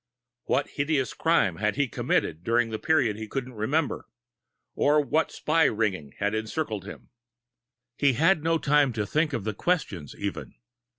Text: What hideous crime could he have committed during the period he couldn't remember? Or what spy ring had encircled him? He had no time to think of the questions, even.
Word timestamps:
What 0.45 0.67
hideous 0.71 1.13
crime 1.13 1.57
could 1.59 1.75
he 1.75 1.83
have 1.83 1.91
committed 1.91 2.43
during 2.43 2.71
the 2.71 2.79
period 2.79 3.17
he 3.17 3.27
couldn't 3.27 3.53
remember? 3.53 4.07
Or 4.73 4.99
what 4.99 5.29
spy 5.31 5.65
ring 5.65 6.13
had 6.17 6.33
encircled 6.33 6.85
him? 6.85 7.11
He 7.99 8.13
had 8.13 8.41
no 8.43 8.57
time 8.57 8.93
to 8.93 9.05
think 9.05 9.31
of 9.31 9.43
the 9.43 9.53
questions, 9.53 10.15
even. 10.17 10.55